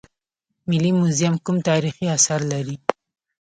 ملي 0.69 0.91
موزیم 0.99 1.35
کوم 1.45 1.57
تاریخي 1.69 2.05
اثار 2.17 2.41
لري؟ 2.51 2.75